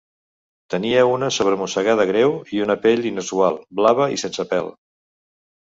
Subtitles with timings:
[0.73, 4.73] Tenia una sobremossegada greu i una pell inusual, blava i sense pèl.